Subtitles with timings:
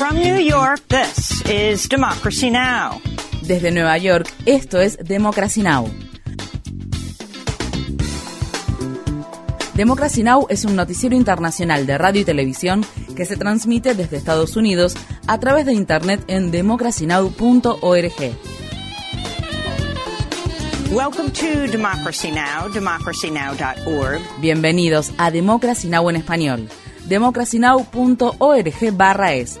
[0.00, 3.02] From New York, this is Democracy Now!
[3.42, 5.90] Desde Nueva York, esto es Democracy Now!
[9.74, 10.46] Democracy Now!
[10.48, 12.82] es un noticiero internacional de radio y televisión
[13.14, 14.96] que se transmite desde Estados Unidos
[15.26, 18.34] a través de Internet en democracynow.org.
[20.90, 24.22] Welcome to Democracy Now!, democracynow.org.
[24.40, 26.08] Bienvenidos a Democracy Now!
[26.08, 26.70] en español,
[27.04, 29.60] democracynow.org barra es,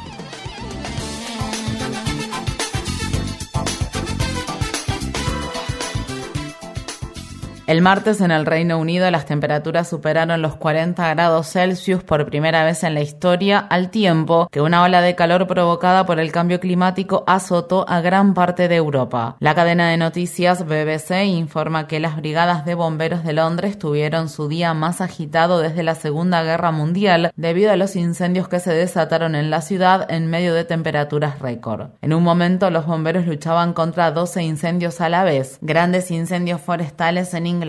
[7.71, 12.65] El martes en el Reino Unido las temperaturas superaron los 40 grados Celsius por primera
[12.65, 16.59] vez en la historia, al tiempo que una ola de calor provocada por el cambio
[16.59, 19.37] climático azotó a gran parte de Europa.
[19.39, 24.49] La cadena de noticias BBC informa que las brigadas de bomberos de Londres tuvieron su
[24.49, 29.33] día más agitado desde la Segunda Guerra Mundial debido a los incendios que se desataron
[29.33, 31.91] en la ciudad en medio de temperaturas récord.
[32.01, 37.33] En un momento los bomberos luchaban contra 12 incendios a la vez, grandes incendios forestales
[37.33, 37.60] en Inglaterra,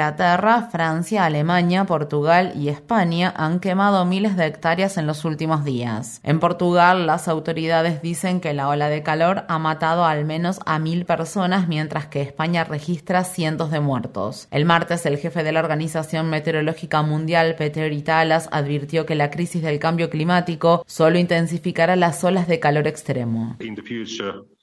[0.71, 6.21] Francia, Alemania, Portugal y España han quemado miles de hectáreas en los últimos días.
[6.23, 10.79] En Portugal, las autoridades dicen que la ola de calor ha matado al menos a
[10.79, 14.49] mil personas, mientras que España registra cientos de muertos.
[14.51, 19.63] El martes, el jefe de la Organización Meteorológica Mundial, Peter Italas, advirtió que la crisis
[19.63, 23.57] del cambio climático solo intensificará las olas de calor extremo.
[23.61, 24.62] Uh, uh,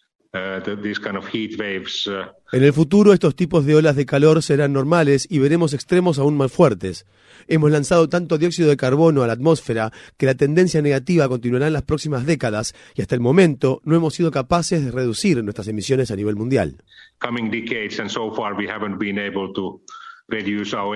[2.52, 6.38] en el futuro estos tipos de olas de calor serán normales y veremos extremos aún
[6.38, 7.08] más fuertes.
[7.48, 11.74] Hemos lanzado tanto dióxido de carbono a la atmósfera que la tendencia negativa continuará en
[11.74, 16.12] las próximas décadas y hasta el momento no hemos sido capaces de reducir nuestras emisiones
[16.12, 16.84] a nivel mundial.
[20.32, 20.94] Uh,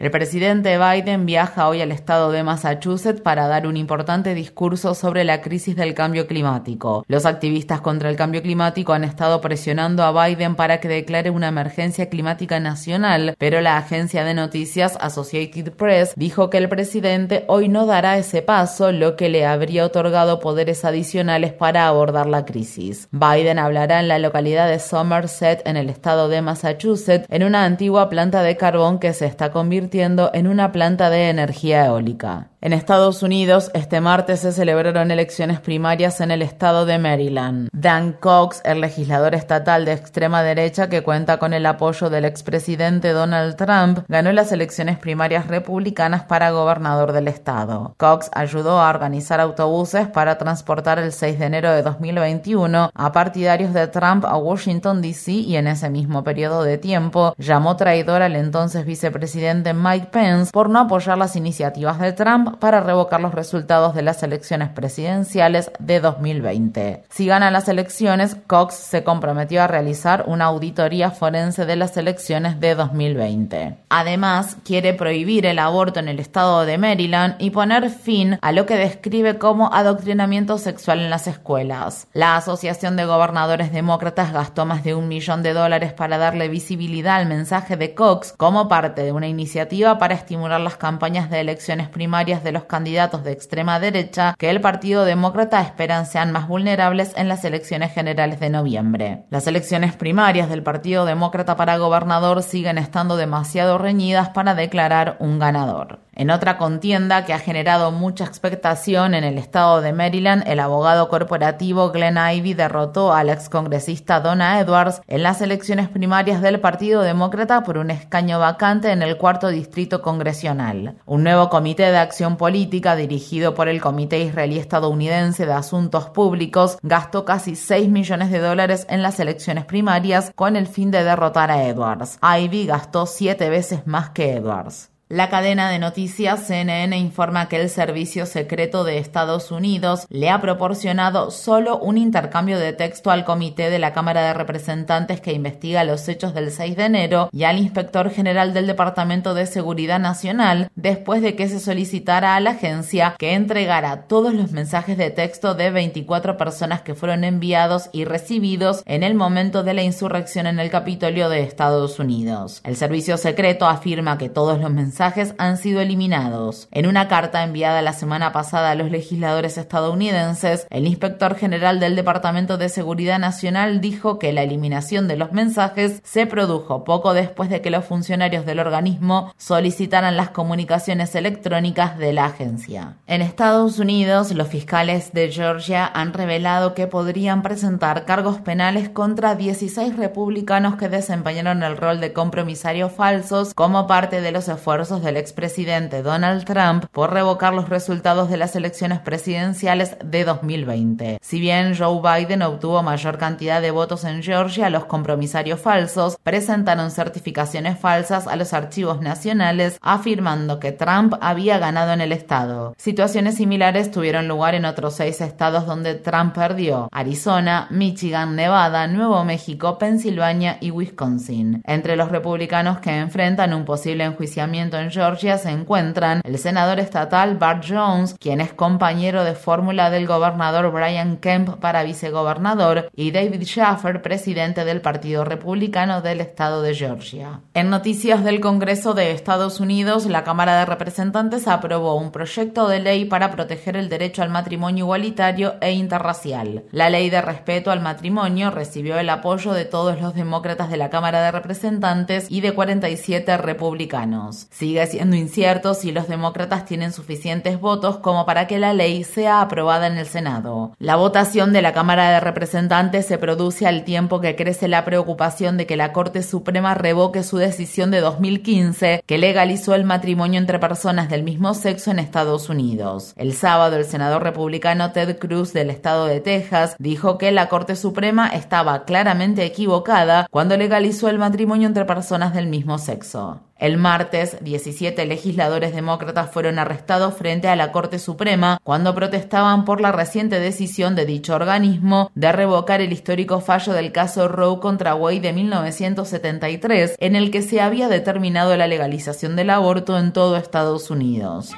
[0.00, 5.22] el presidente Biden viaja hoy al estado de Massachusetts para dar un importante discurso sobre
[5.22, 7.04] la crisis del cambio climático.
[7.06, 11.46] Los activistas contra el cambio climático han estado presionando a Biden para que declare una
[11.46, 17.68] emergencia climática nacional, pero la agencia de noticias Associated Press dijo que el presidente hoy
[17.68, 23.08] no dará ese paso, lo que le habría otorgado poderes adicionales para abordar la crisis.
[23.12, 28.08] Biden hablará en la localidad de Somerset, en el estado de Massachusetts, en una antigua
[28.08, 32.48] planta de carbón que se está convirtiendo en una planta de energía eólica.
[32.62, 37.68] En Estados Unidos, este martes se celebraron elecciones primarias en el estado de Maryland.
[37.72, 43.10] Dan Cox, el legislador estatal de extrema derecha que cuenta con el apoyo del expresidente
[43.10, 47.94] Donald Trump, ganó las elecciones primarias republicanas para gobernador del estado.
[47.98, 53.74] Cox ayudó a organizar autobuses para transportar el 6 de enero de 2021 a partidarios
[53.74, 55.32] de Trump a Washington, D.C.
[55.32, 60.70] y en ese mismo periodo de tiempo llamó traidor al entonces vicepresidente Mike Pence por
[60.70, 66.00] no apoyar las iniciativas de Trump para revocar los resultados de las elecciones presidenciales de
[66.00, 67.02] 2020.
[67.08, 72.60] Si ganan las elecciones, Cox se comprometió a realizar una auditoría forense de las elecciones
[72.60, 73.76] de 2020.
[73.88, 78.66] Además, quiere prohibir el aborto en el estado de Maryland y poner fin a lo
[78.66, 82.06] que describe como adoctrinamiento sexual en las escuelas.
[82.12, 87.16] La Asociación de Gobernadores Demócratas gastó más de un millón de dólares para darle visibilidad
[87.16, 91.88] al mensaje de Cox como parte de una iniciativa para estimular las campañas de elecciones
[91.88, 97.12] primarias de los candidatos de extrema derecha que el Partido Demócrata esperan sean más vulnerables
[97.16, 99.24] en las elecciones generales de noviembre.
[99.30, 105.38] Las elecciones primarias del Partido Demócrata para gobernador siguen estando demasiado reñidas para declarar un
[105.38, 106.05] ganador.
[106.18, 111.10] En otra contienda que ha generado mucha expectación en el estado de Maryland, el abogado
[111.10, 117.62] corporativo Glenn Ivy derrotó al excongresista Donna Edwards en las elecciones primarias del Partido Demócrata
[117.64, 120.96] por un escaño vacante en el cuarto distrito congresional.
[121.04, 126.78] Un nuevo comité de acción política dirigido por el Comité Israelí Estadounidense de Asuntos Públicos
[126.82, 131.50] gastó casi 6 millones de dólares en las elecciones primarias con el fin de derrotar
[131.50, 132.18] a Edwards.
[132.22, 134.95] Ivy gastó siete veces más que Edwards.
[135.08, 140.40] La cadena de noticias CNN informa que el Servicio Secreto de Estados Unidos le ha
[140.40, 145.84] proporcionado solo un intercambio de texto al Comité de la Cámara de Representantes que investiga
[145.84, 150.72] los hechos del 6 de enero y al Inspector General del Departamento de Seguridad Nacional
[150.74, 155.54] después de que se solicitara a la agencia que entregara todos los mensajes de texto
[155.54, 160.58] de 24 personas que fueron enviados y recibidos en el momento de la insurrección en
[160.58, 162.60] el Capitolio de Estados Unidos.
[162.64, 166.68] El Servicio Secreto afirma que todos los mensajes han sido eliminados.
[166.70, 171.96] En una carta enviada la semana pasada a los legisladores estadounidenses, el inspector general del
[171.96, 177.50] Departamento de Seguridad Nacional dijo que la eliminación de los mensajes se produjo poco después
[177.50, 182.96] de que los funcionarios del organismo solicitaran las comunicaciones electrónicas de la agencia.
[183.06, 189.34] En Estados Unidos, los fiscales de Georgia han revelado que podrían presentar cargos penales contra
[189.34, 195.16] 16 republicanos que desempeñaron el rol de compromisarios falsos como parte de los esfuerzos del
[195.16, 201.18] expresidente Donald Trump por revocar los resultados de las elecciones presidenciales de 2020.
[201.20, 206.92] Si bien Joe Biden obtuvo mayor cantidad de votos en Georgia, los compromisarios falsos presentaron
[206.92, 212.74] certificaciones falsas a los archivos nacionales afirmando que Trump había ganado en el estado.
[212.78, 219.24] Situaciones similares tuvieron lugar en otros seis estados donde Trump perdió, Arizona, Michigan, Nevada, Nuevo
[219.24, 221.62] México, Pensilvania y Wisconsin.
[221.66, 227.36] Entre los republicanos que enfrentan un posible enjuiciamiento en Georgia se encuentran el senador estatal
[227.36, 233.42] Bart Jones, quien es compañero de fórmula del gobernador Brian Kemp para vicegobernador, y David
[233.42, 237.40] Schaffer, presidente del Partido Republicano del estado de Georgia.
[237.54, 242.80] En noticias del Congreso de Estados Unidos, la Cámara de Representantes aprobó un proyecto de
[242.80, 246.64] ley para proteger el derecho al matrimonio igualitario e interracial.
[246.70, 250.90] La ley de respeto al matrimonio recibió el apoyo de todos los demócratas de la
[250.90, 254.46] Cámara de Representantes y de 47 republicanos.
[254.66, 259.40] Sigue siendo incierto si los demócratas tienen suficientes votos como para que la ley sea
[259.40, 260.74] aprobada en el Senado.
[260.80, 265.56] La votación de la Cámara de Representantes se produce al tiempo que crece la preocupación
[265.56, 270.58] de que la Corte Suprema revoque su decisión de 2015 que legalizó el matrimonio entre
[270.58, 273.14] personas del mismo sexo en Estados Unidos.
[273.16, 277.76] El sábado, el senador republicano Ted Cruz del estado de Texas dijo que la Corte
[277.76, 283.42] Suprema estaba claramente equivocada cuando legalizó el matrimonio entre personas del mismo sexo.
[283.58, 289.80] El martes, 17 legisladores demócratas fueron arrestados frente a la Corte Suprema cuando protestaban por
[289.80, 294.94] la reciente decisión de dicho organismo de revocar el histórico fallo del caso Roe contra
[294.94, 300.36] Wade de 1973, en el que se había determinado la legalización del aborto en todo
[300.36, 301.54] Estados Unidos.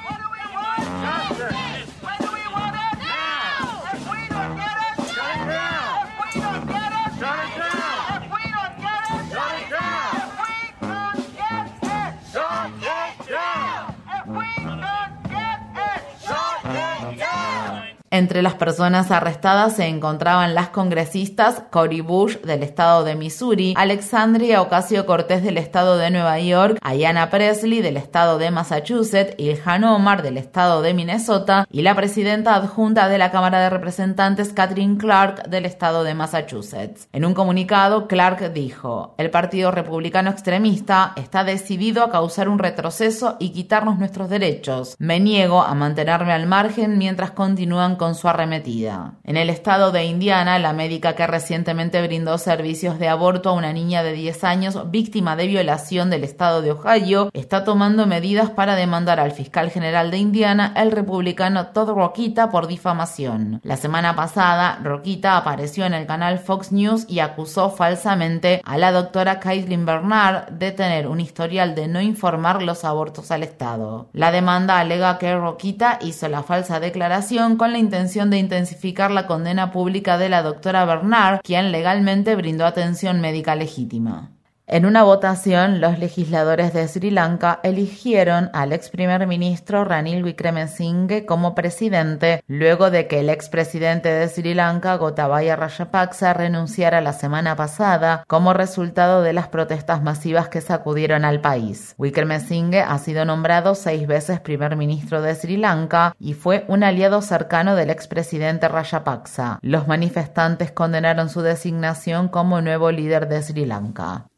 [18.19, 24.61] Entre las personas arrestadas se encontraban las congresistas Cory Bush del estado de Missouri, Alexandria
[24.61, 30.21] Ocasio Cortés del estado de Nueva York, Ayanna Presley del estado de Massachusetts, Ilhan Omar
[30.21, 35.47] del estado de Minnesota y la presidenta adjunta de la Cámara de Representantes Catherine Clark
[35.47, 37.07] del estado de Massachusetts.
[37.13, 43.37] En un comunicado, Clark dijo, el Partido Republicano Extremista está decidido a causar un retroceso
[43.39, 44.97] y quitarnos nuestros derechos.
[44.99, 49.13] Me niego a mantenerme al margen mientras continúan con su arremetida.
[49.23, 53.73] En el estado de Indiana, la médica que recientemente brindó servicios de aborto a una
[53.73, 58.75] niña de 10 años víctima de violación del estado de Ohio está tomando medidas para
[58.75, 63.59] demandar al fiscal general de Indiana, el republicano Todd Roquita, por difamación.
[63.63, 68.91] La semana pasada, Roquita apareció en el canal Fox News y acusó falsamente a la
[68.91, 74.09] doctora Caitlin Bernard de tener un historial de no informar los abortos al Estado.
[74.13, 79.25] La demanda alega que Roquita hizo la falsa declaración con la intención de intensificar la
[79.25, 84.29] condena pública de la doctora Bernard, quien legalmente brindó atención médica legítima.
[84.71, 91.25] En una votación, los legisladores de Sri Lanka eligieron al ex primer ministro Ranil Wickremesinghe
[91.25, 97.55] como presidente, luego de que el expresidente de Sri Lanka, Gotabaya Rajapaksa, renunciara la semana
[97.55, 101.95] pasada como resultado de las protestas masivas que sacudieron al país.
[101.97, 107.23] Wickremesinghe ha sido nombrado seis veces primer ministro de Sri Lanka y fue un aliado
[107.23, 109.57] cercano del expresidente Rajapaksa.
[109.63, 114.28] Los manifestantes condenaron su designación como nuevo líder de Sri Lanka.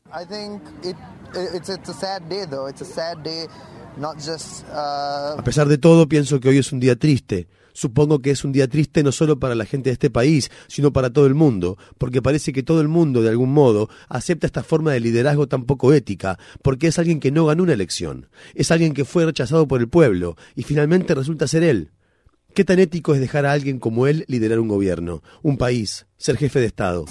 [4.71, 7.47] A pesar de todo, pienso que hoy es un día triste.
[7.73, 10.91] Supongo que es un día triste no solo para la gente de este país, sino
[10.91, 14.63] para todo el mundo, porque parece que todo el mundo, de algún modo, acepta esta
[14.63, 18.71] forma de liderazgo tan poco ética, porque es alguien que no ganó una elección, es
[18.71, 21.91] alguien que fue rechazado por el pueblo, y finalmente resulta ser él.
[22.53, 26.35] ¿Qué tan ético es dejar a alguien como él liderar un gobierno, un país, ser
[26.35, 27.05] jefe de Estado?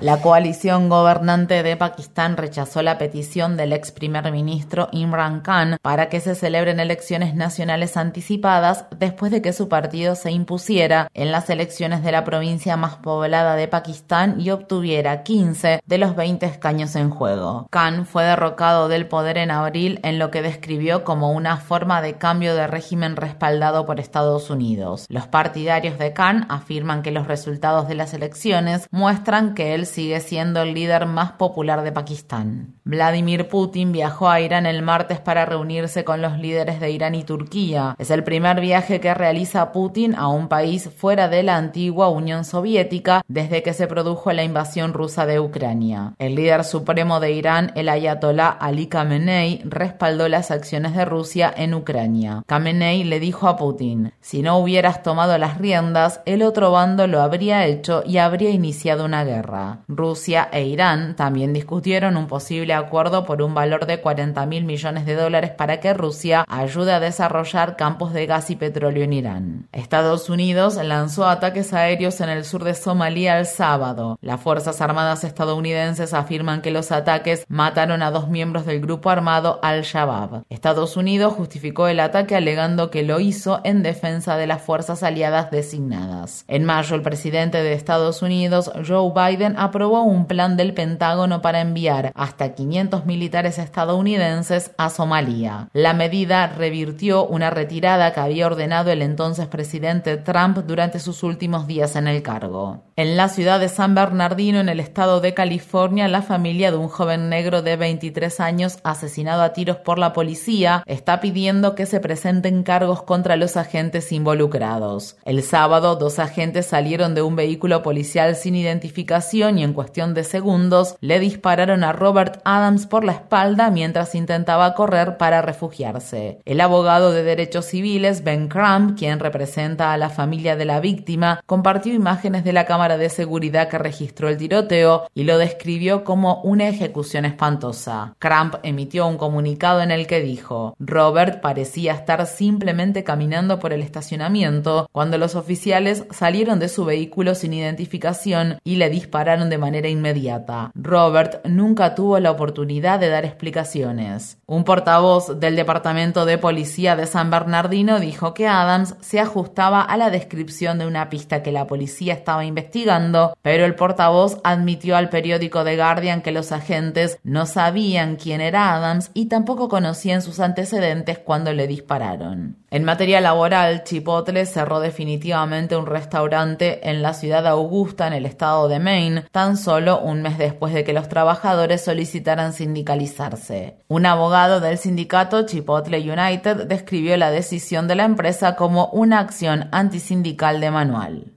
[0.00, 6.08] La coalición gobernante de Pakistán rechazó la petición del ex primer ministro Imran Khan para
[6.08, 11.50] que se celebren elecciones nacionales anticipadas después de que su partido se impusiera en las
[11.50, 16.96] elecciones de la provincia más poblada de Pakistán y obtuviera 15 de los 20 escaños
[16.96, 17.66] en juego.
[17.70, 22.14] Khan fue derrocado del poder en abril en lo que describió como una forma de
[22.14, 25.06] cambio de régimen respaldado por Estados Unidos.
[25.08, 30.20] Los partidarios de Khan afirman que los resultados de las elecciones muestran que él sigue
[30.20, 32.74] siendo el líder más popular de Pakistán.
[32.84, 37.24] Vladimir Putin viajó a Irán el martes para reunirse con los líderes de Irán y
[37.24, 37.94] Turquía.
[37.98, 42.44] Es el primer viaje que realiza Putin a un país fuera de la antigua Unión
[42.44, 46.14] Soviética desde que se produjo la invasión rusa de Ucrania.
[46.18, 51.74] El líder supremo de Irán, el ayatolá Ali Khamenei, respaldó las acciones de Rusia en
[51.74, 52.42] Ucrania.
[52.46, 57.22] Khamenei le dijo a Putin, si no hubieras tomado las riendas, el otro bando lo
[57.22, 59.80] habría hecho y habría iniciado una guerra.
[59.88, 65.06] Rusia e Irán también discutieron un posible acuerdo por un valor de 40 mil millones
[65.06, 69.68] de dólares para que Rusia ayude a desarrollar campos de gas y petróleo en Irán.
[69.72, 74.18] Estados Unidos lanzó ataques aéreos en el sur de Somalia el sábado.
[74.22, 79.58] Las Fuerzas Armadas estadounidenses afirman que los ataques mataron a dos miembros del grupo armado
[79.62, 80.44] Al-Shabaab.
[80.48, 85.50] Estados Unidos justificó el ataque alegando que lo hizo en defensa de las fuerzas aliadas
[85.50, 86.19] designadas.
[86.48, 91.60] En mayo, el presidente de Estados Unidos, Joe Biden, aprobó un plan del Pentágono para
[91.60, 95.68] enviar hasta 500 militares estadounidenses a Somalia.
[95.72, 101.66] La medida revirtió una retirada que había ordenado el entonces presidente Trump durante sus últimos
[101.66, 102.82] días en el cargo.
[102.96, 106.88] En la ciudad de San Bernardino, en el estado de California, la familia de un
[106.88, 112.00] joven negro de 23 años asesinado a tiros por la policía está pidiendo que se
[112.00, 115.16] presenten cargos contra los agentes involucrados.
[115.24, 120.24] El sábado, dos agentes salieron de un vehículo policial sin identificación y en cuestión de
[120.24, 126.40] segundos le dispararon a Robert Adams por la espalda mientras intentaba correr para refugiarse.
[126.44, 131.40] El abogado de derechos civiles, Ben Cramp, quien representa a la familia de la víctima,
[131.46, 136.40] compartió imágenes de la cámara de seguridad que registró el tiroteo y lo describió como
[136.42, 138.14] una ejecución espantosa.
[138.18, 143.82] Cramp emitió un comunicado en el que dijo, Robert parecía estar simplemente caminando por el
[143.82, 149.88] estacionamiento cuando los oficiales salieron de su vehículo sin identificación y le dispararon de manera
[149.88, 150.70] inmediata.
[150.74, 154.38] Robert nunca tuvo la oportunidad de dar explicaciones.
[154.46, 159.96] Un portavoz del Departamento de Policía de San Bernardino dijo que Adams se ajustaba a
[159.96, 165.08] la descripción de una pista que la policía estaba investigando, pero el portavoz admitió al
[165.08, 170.40] periódico The Guardian que los agentes no sabían quién era Adams y tampoco conocían sus
[170.40, 172.56] antecedentes cuando le dispararon.
[172.70, 178.24] En materia laboral, Chipotle cerró definitivamente un restaurante en la ciudad de Augusta, en el
[178.24, 183.84] estado de Maine, tan solo un mes después de que los trabajadores solicitaran sindicalizarse.
[183.88, 189.68] Un abogado del sindicato Chipotle United describió la decisión de la empresa como una acción
[189.72, 191.32] antisindical de manual.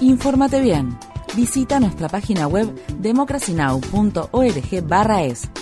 [0.00, 0.96] Infórmate bien.
[1.36, 5.61] Visita nuestra página web democracynow.org/es.